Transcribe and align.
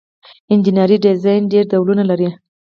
انجنیری 0.51 0.97
ډیزاین 1.05 1.43
ډیر 1.51 1.63
ډولونه 1.71 2.03
لري. 2.09 2.29